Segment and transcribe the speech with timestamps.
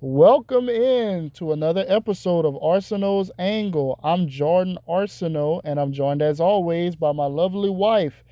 [0.00, 3.98] Welcome in to another episode of Arsenal's Angle.
[4.04, 8.22] I'm Jordan Arsenal, and I'm joined as always by my lovely wife.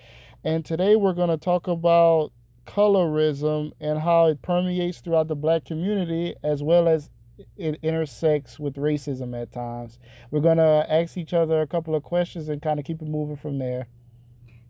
[0.45, 2.31] And today we're going to talk about
[2.67, 7.11] colorism and how it permeates throughout the black community as well as
[7.57, 9.99] it intersects with racism at times.
[10.31, 13.09] We're going to ask each other a couple of questions and kind of keep it
[13.09, 13.89] moving from there.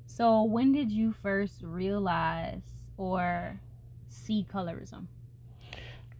[0.06, 2.62] So, when did you first realize
[2.96, 3.60] or
[4.08, 5.06] see colorism?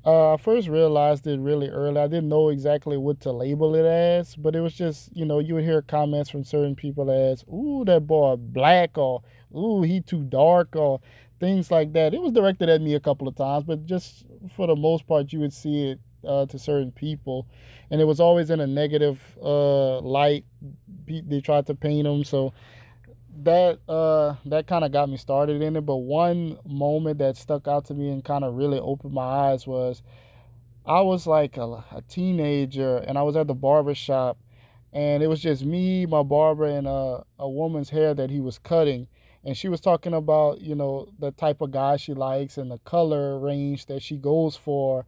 [0.05, 2.01] Uh, I first realized it really early.
[2.01, 5.41] I didn't know exactly what to label it as, but it was just, you know,
[5.41, 9.23] you would hear comments from certain people as, ooh, that boy black, or
[9.57, 11.01] ooh, he too dark, or
[11.41, 12.15] things like that.
[12.15, 14.25] It was directed at me a couple of times, but just
[14.55, 17.47] for the most part, you would see it uh, to certain people.
[17.91, 20.45] And it was always in a negative uh, light.
[21.07, 22.25] They tried to paint them.
[22.25, 22.53] So
[23.43, 27.69] that uh that kind of got me started in it but one moment that stuck
[27.69, 30.03] out to me and kind of really opened my eyes was
[30.87, 34.39] i was like a, a, teenager and i was at the barber shop
[34.93, 38.59] and it was just me my barber and a, a woman's hair that he was
[38.59, 39.07] cutting
[39.45, 42.79] and she was talking about you know the type of guy she likes and the
[42.79, 45.05] color range that she goes for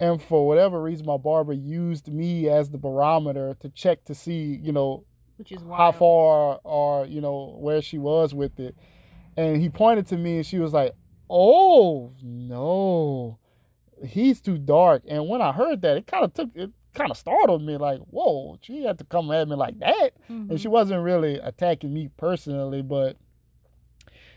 [0.00, 4.58] and for whatever reason my barber used me as the barometer to check to see
[4.62, 5.04] you know
[5.38, 5.78] which is wild.
[5.78, 8.76] how far or you know where she was with it.
[9.36, 10.94] And he pointed to me and she was like,
[11.30, 13.38] "Oh no,
[14.04, 17.16] he's too dark." And when I heard that, it kind of took it kind of
[17.16, 20.50] startled me like, "Whoa, she had to come at me like that." Mm-hmm.
[20.50, 23.16] And she wasn't really attacking me personally, but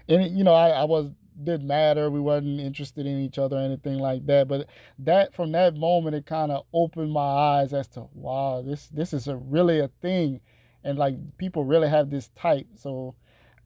[0.08, 1.10] and it, you know, I, I was
[1.46, 2.10] didn't matter.
[2.10, 4.48] We wasn't interested in each other or anything like that.
[4.48, 4.68] But
[5.00, 9.14] that from that moment, it kind of opened my eyes as to wow, this this
[9.14, 10.42] is a really a thing
[10.84, 12.68] and like people really have this type.
[12.76, 13.16] So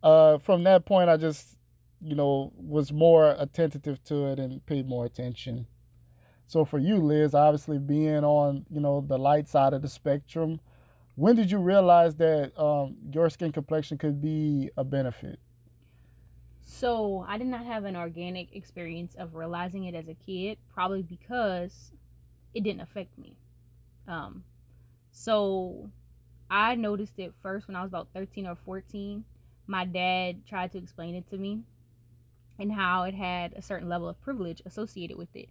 [0.04, 1.58] uh, from that point, I just
[2.02, 5.68] you know was more attentive to it and paid more attention.
[6.48, 10.60] So for you, Liz, obviously being on you know the light side of the spectrum,
[11.16, 15.40] when did you realize that um, your skin complexion could be a benefit?
[16.68, 21.04] So I did not have an organic experience of realizing it as a kid, probably
[21.04, 21.92] because
[22.56, 23.38] it didn't affect me.
[24.08, 24.44] Um,
[25.12, 25.92] so
[26.50, 29.24] I noticed it first when I was about 13 or 14.
[29.68, 31.62] My dad tried to explain it to me
[32.58, 35.50] and how it had a certain level of privilege associated with it.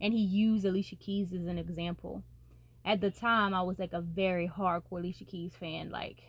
[0.00, 2.24] And he used Alicia Keys as an example.
[2.86, 5.90] At the time, I was like a very hardcore Alicia Keys fan.
[5.90, 6.22] Like,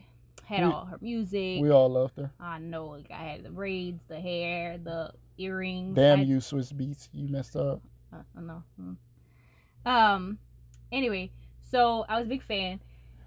[0.44, 1.62] had we, all her music.
[1.62, 2.32] We all loved her.
[2.40, 2.88] I know.
[2.88, 5.96] Like, I had the braids, the hair, the earrings.
[5.96, 7.10] Damn you, Swizz Beatz!
[7.14, 7.82] You messed up.
[8.14, 8.64] Uh, I know.
[8.82, 8.98] Mm.
[9.86, 10.40] Um.
[10.92, 11.32] Anyway,
[11.72, 12.80] so I was a big fan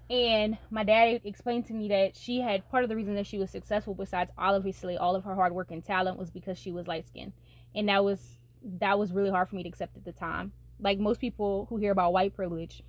[0.09, 3.37] and my dad explained to me that she had part of the reason that she
[3.37, 6.87] was successful, besides obviously all of her hard work and talent, was because she was
[6.87, 7.33] light skinned.
[7.75, 8.39] And that was
[8.79, 10.51] that was really hard for me to accept at the time.
[10.79, 12.81] Like most people who hear about white privilege,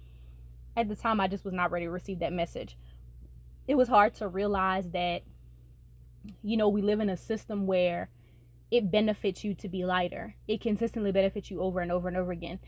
[0.77, 2.79] at the time I just was not ready to receive that message.
[3.67, 5.23] It was hard to realize that,
[6.43, 8.11] you know, we live in a system where
[8.71, 10.37] it benefits you to be lighter.
[10.47, 12.61] It consistently benefits you over and over and over again.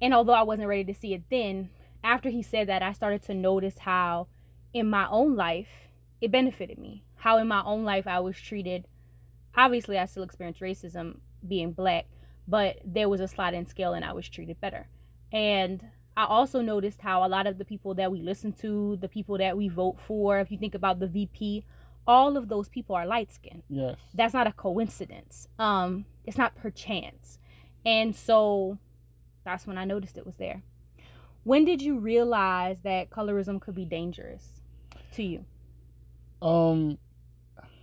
[0.00, 1.70] And although I wasn't ready to see it then,
[2.02, 4.28] after he said that, I started to notice how
[4.72, 5.88] in my own life
[6.20, 7.04] it benefited me.
[7.16, 8.86] How in my own life I was treated.
[9.56, 12.06] Obviously, I still experienced racism being black,
[12.46, 14.88] but there was a sliding scale and I was treated better.
[15.32, 15.84] And
[16.16, 19.38] I also noticed how a lot of the people that we listen to, the people
[19.38, 21.64] that we vote for, if you think about the VP,
[22.06, 23.62] all of those people are light skinned.
[23.68, 23.96] Yes.
[24.14, 25.48] That's not a coincidence.
[25.58, 27.38] Um, it's not perchance.
[27.84, 28.78] And so
[29.44, 30.62] that's when I noticed it was there.
[31.42, 34.60] When did you realize that colorism could be dangerous
[35.12, 35.44] to you?
[36.40, 36.98] Um,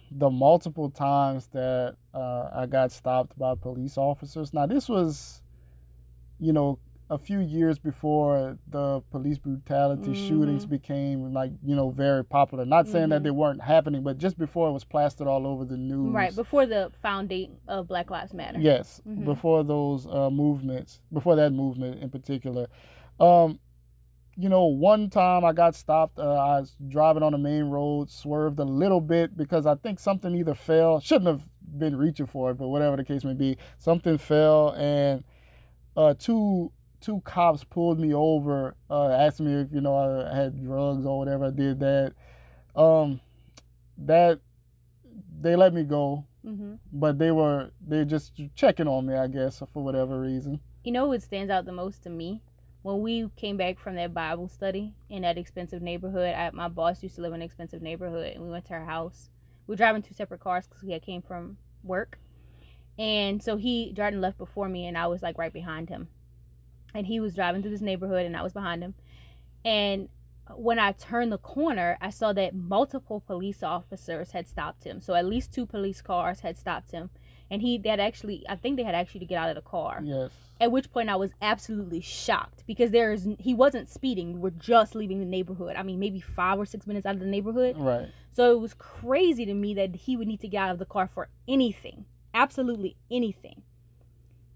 [0.10, 4.54] the multiple times that uh, I got stopped by police officers.
[4.54, 5.42] Now, this was,
[6.40, 6.80] you know,
[7.12, 10.28] a few years before the police brutality mm-hmm.
[10.30, 12.66] shootings became like you know very popular.
[12.66, 13.10] Not saying mm-hmm.
[13.12, 16.14] that they weren't happening, but just before it was plastered all over the news.
[16.14, 18.60] Right before the founding of Black Lives Matter.
[18.60, 19.26] Yes, mm-hmm.
[19.26, 22.68] before those uh, movements, before that movement in particular.
[23.20, 23.60] Um,
[24.38, 26.18] you know, one time I got stopped.
[26.18, 30.00] Uh, I was driving on the main road, swerved a little bit because I think
[30.00, 31.02] something either fell.
[31.02, 31.42] Shouldn't have
[31.78, 35.26] been reaching for it, but whatever the case may be, something fell, and
[35.98, 40.64] uh, two two cops pulled me over, uh, asked me if you know I had
[40.64, 41.46] drugs or whatever.
[41.46, 42.14] I did that.
[42.76, 43.20] Um,
[43.98, 44.40] that
[45.42, 46.76] they let me go, mm-hmm.
[46.94, 50.60] but they were they just checking on me, I guess, for whatever reason.
[50.84, 52.42] You know what stands out the most to me
[52.82, 57.04] when we came back from that Bible study in that expensive neighborhood, I, my boss
[57.04, 59.30] used to live in an expensive neighborhood, and we went to her house.
[59.68, 62.20] We were driving two separate cars because we had came from work,
[62.98, 66.10] and so he Jordan left before me, and I was like right behind him,
[66.94, 68.96] and he was driving through this neighborhood, and I was behind him,
[69.64, 70.10] and
[70.56, 75.00] when I turned the corner, I saw that multiple police officers had stopped him.
[75.00, 77.10] So at least two police cars had stopped him.
[77.50, 80.00] And he that actually I think they had actually to get out of the car.
[80.04, 80.32] Yes.
[80.60, 84.34] At which point I was absolutely shocked because there is he wasn't speeding.
[84.34, 85.76] We were just leaving the neighborhood.
[85.76, 87.78] I mean maybe five or six minutes out of the neighborhood.
[87.78, 88.08] Right.
[88.32, 90.86] So it was crazy to me that he would need to get out of the
[90.86, 92.06] car for anything.
[92.34, 93.64] Absolutely anything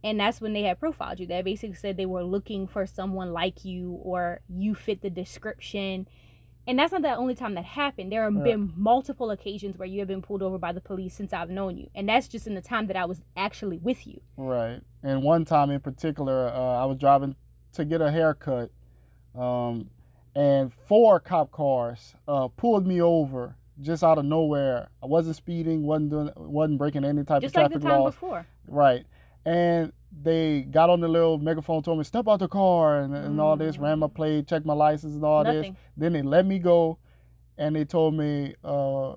[0.06, 1.26] and that's when they had profiled you.
[1.26, 6.08] They basically said they were looking for someone like you or you fit the description.
[6.68, 8.12] And that's not the only time that happened.
[8.12, 11.34] There have been multiple occasions where you have been pulled over by the police since
[11.34, 14.22] I've known you, and that's just in the time that I was actually with you.
[14.36, 14.82] Right.
[15.04, 17.36] And one time in particular, uh, I was driving
[17.74, 18.72] to get a haircut,
[19.36, 19.92] um,
[20.36, 24.90] and four cop cars uh, pulled me over just out of nowhere.
[25.04, 28.00] I wasn't speeding, wasn't doing, wasn't breaking any type just of traffic like the time
[28.02, 28.14] laws.
[28.14, 28.48] Before.
[28.68, 29.06] Right
[29.46, 29.92] and
[30.24, 33.58] they got on the little megaphone, told me step out the car and, and all
[33.58, 34.16] this, ran my mm.
[34.16, 35.74] plate, checked my license and all Nothing.
[35.74, 35.82] this.
[35.98, 36.98] Then they let me go,
[37.58, 39.16] and they told me uh,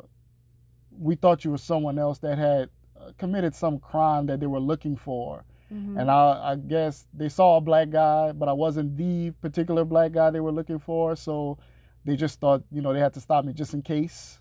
[0.90, 2.70] we thought you were someone else that had
[3.00, 5.44] uh, committed some crime that they were looking for.
[5.72, 5.98] Mm-hmm.
[5.98, 10.12] And I, I, guess they saw a black guy, but I wasn't the particular black
[10.12, 11.14] guy they were looking for.
[11.14, 11.58] So
[12.06, 14.40] they just thought, you know, they had to stop me just in case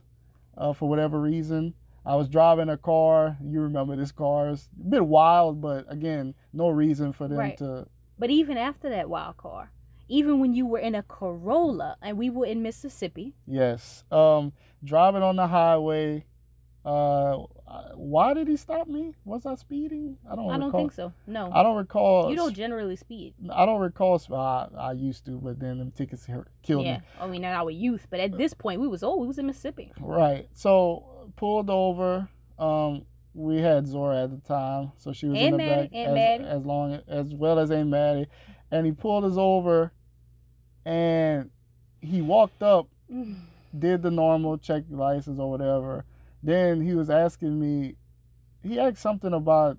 [0.58, 1.74] uh, for whatever reason.
[2.08, 3.38] I was driving a car.
[3.44, 4.50] You remember this car?
[4.50, 7.58] It's a bit wild, but again, no reason for them right.
[7.58, 7.86] to.
[8.18, 9.72] But even after that wild car,
[10.08, 13.36] even when you were in a Corolla and we were in Mississippi.
[13.46, 14.06] Yes.
[14.10, 14.54] Um,
[14.86, 16.24] driving on the highway,
[16.86, 17.40] uh,
[17.96, 19.14] why did he stop me?
[19.26, 20.18] Was I speeding?
[20.32, 20.50] I don't.
[20.50, 21.12] I don't think so.
[21.28, 21.52] No.
[21.54, 22.30] I don't recall.
[22.30, 23.34] You don't generally speed.
[23.52, 24.22] I don't recall.
[24.32, 26.26] I, I used to, but then them tickets
[26.64, 27.00] killed yeah.
[27.00, 27.04] me.
[27.18, 27.24] Yeah.
[27.24, 29.20] I mean, not our youth, but at this point, we was old.
[29.20, 29.92] We was in Mississippi.
[30.00, 30.48] Right.
[30.54, 32.28] So pulled over.
[32.60, 36.42] Um, we had Zora at the time, so she was and in the Maddie, back
[36.42, 38.28] as, as long as well as Aunt Maddie,
[38.72, 39.94] and he pulled us over,
[40.84, 41.50] and
[42.02, 42.88] he walked up,
[43.78, 46.04] did the normal check license or whatever.
[46.42, 47.96] Then he was asking me,
[48.64, 49.78] he asked something about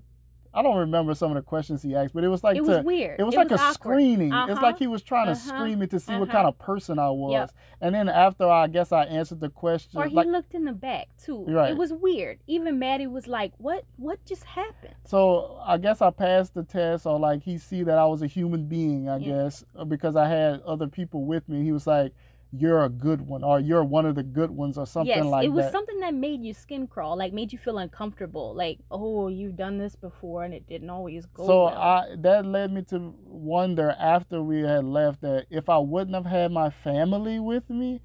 [0.58, 2.78] I don't remember some of the questions he asked, but it was like it was
[2.78, 3.20] to, weird.
[3.20, 3.75] It was it like was a awkward.
[3.75, 4.32] screening.
[4.32, 4.52] Uh-huh.
[4.52, 5.56] It's like he was trying to uh-huh.
[5.56, 6.20] screen me to see uh-huh.
[6.20, 7.32] what kind of person I was.
[7.32, 7.52] Yep.
[7.81, 10.72] And then after I guess I answered the question, or he like, looked in the
[10.72, 11.44] back too.
[11.46, 11.70] Right.
[11.70, 12.40] It was weird.
[12.49, 13.84] Even Maddie was like, "What?
[13.99, 17.96] What just happened?" So I guess I passed the test, or like he see that
[17.96, 19.08] I was a human being.
[19.08, 19.44] I Yeah.
[19.44, 21.62] guess because I had other people with me.
[21.62, 22.12] He was like,
[22.50, 25.43] "You're a good one," or "You're one of the good ones," or something yes, like
[25.43, 25.49] that.
[25.49, 25.73] it was that.
[25.73, 28.55] something that made you skin crawl, like made you feel uncomfortable.
[28.55, 31.75] Like, oh, you've done this before and it didn't always go So well.
[31.77, 36.27] I that led me to wonder after we had left that if I wouldn't have
[36.27, 38.00] had my family with me,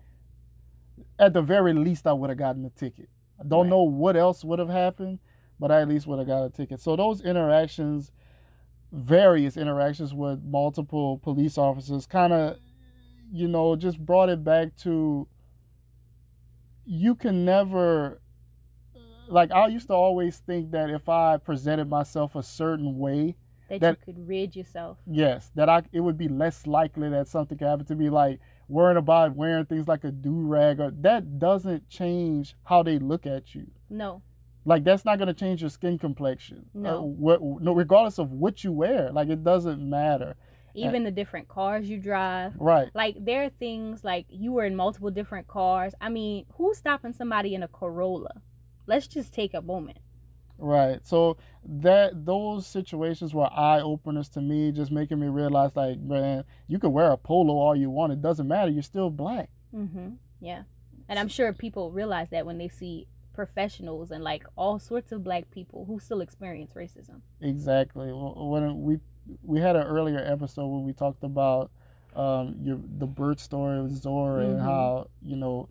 [1.18, 3.10] at the very least I would have gotten a ticket.
[3.40, 3.69] I don't Right.
[3.69, 5.19] know what else would have happened,
[5.60, 6.80] but I at least would have got a ticket.
[6.81, 8.12] So those interactions,
[8.92, 12.57] various interactions with multiple police officers, kind of,
[13.33, 15.27] you know, just brought it back to
[16.85, 18.19] you can never
[19.27, 23.35] like I used to always think that if I presented myself a certain way,
[23.69, 24.97] that, that- you could rid yourself.
[25.09, 28.39] yes, that I it would be less likely that something could happen to me, like
[28.68, 33.25] worrying about wearing things like a do rag, or that doesn't change how they look
[33.25, 33.68] at you.
[33.89, 34.21] No,
[34.66, 36.66] Like that's not gonna change your skin complexion.
[36.73, 36.97] No.
[36.97, 40.35] Uh, what, no, regardless of what you wear, like it doesn't matter.
[40.73, 42.53] Even the different cars you drive.
[42.57, 42.89] Right.
[42.94, 45.94] Like there are things like you were in multiple different cars.
[46.01, 48.42] I mean, who's stopping somebody in a Corolla?
[48.87, 49.99] Let's just take a moment.
[50.57, 51.06] Right.
[51.06, 56.44] So that those situations were eye openers to me, just making me realize, like, man,
[56.68, 58.13] you can wear a polo all you want.
[58.13, 58.71] It doesn't matter.
[58.71, 59.49] You're still black.
[59.75, 60.09] Mm-hmm.
[60.42, 60.63] Yeah.
[61.09, 65.23] And I'm sure people realize that when they see professionals and like all sorts of
[65.23, 67.21] black people who still experience racism.
[67.42, 68.09] Exactly.
[68.09, 68.99] Wh- When we
[69.44, 71.71] we had an earlier episode where we talked about
[72.15, 74.63] um, your the birth story of Zora and Mhm.
[74.63, 75.68] how you know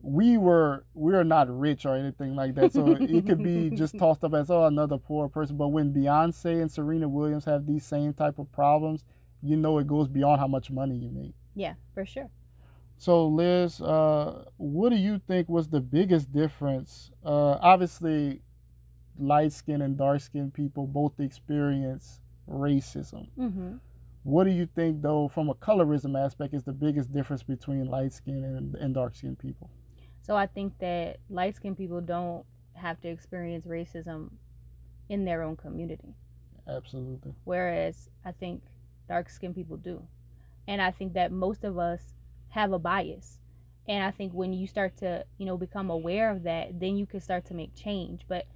[0.00, 3.98] we were we are not rich or anything like that, so it could be just
[3.98, 5.56] tossed up as oh another poor person.
[5.56, 9.04] But when Beyonce and Serena Williams have these same type of problems,
[9.42, 11.34] you know it goes beyond how much money you make.
[11.54, 12.28] Yeah, for sure.
[12.98, 17.10] So, Liz, uh, what do you think was the biggest difference?
[17.24, 18.40] Uh, obviously,
[19.18, 22.20] light skinned and dark skinned people both experience
[22.52, 23.28] racism.
[23.38, 23.80] Mhm.
[24.24, 28.12] What do you think, though, from a colorism aspect, is the biggest difference between light
[28.12, 29.68] skinned and, and dark skinned people?
[30.22, 32.44] So I think that light skinned people don't
[32.74, 34.30] have to experience racism
[35.08, 36.14] in their own community.
[36.68, 37.34] Absolutely.
[37.44, 38.62] Whereas I think
[39.08, 40.06] dark skinned people do.
[40.68, 42.14] And I think that most of us
[42.50, 43.40] have a bias.
[43.88, 47.06] And I think when you start to, you know, become aware of that, then you
[47.06, 48.26] can start to make change.
[48.28, 48.46] But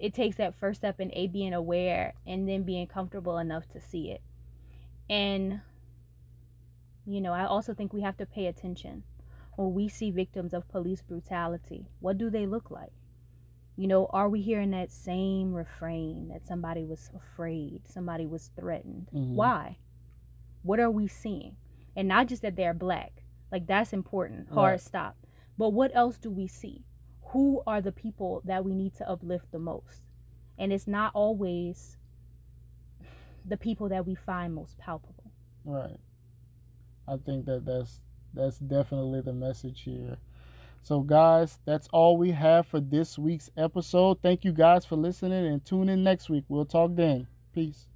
[0.00, 3.80] it takes that first step in a being aware and then being comfortable enough to
[3.80, 4.22] see it.
[5.10, 5.60] And
[7.06, 9.02] you know, I also think we have to pay attention
[9.56, 11.86] when we see victims of police brutality.
[12.00, 12.92] What do they look like?
[13.76, 19.08] You know, are we hearing that same refrain that somebody was afraid, somebody was threatened?
[19.14, 19.34] Mhm.
[19.34, 19.78] Why?
[20.62, 21.56] What are we seeing?
[21.96, 23.24] And not just that they're black.
[23.50, 24.50] Like that's important.
[24.50, 24.80] Hard Right.
[24.80, 25.16] stop.
[25.56, 26.84] But what else do we see?
[27.28, 30.02] Who are the people that we need to uplift the most?
[30.58, 31.96] And it's not always
[33.44, 35.30] the people that we find most palpable.
[35.64, 35.98] Right.
[37.06, 38.02] I think that that's
[38.34, 40.18] that's definitely the message here.
[40.82, 44.22] So guys, that's all we have for this week's episode.
[44.22, 46.44] Thank you guys for listening and tune in next week.
[46.48, 47.26] We'll talk then.
[47.52, 47.88] Peace.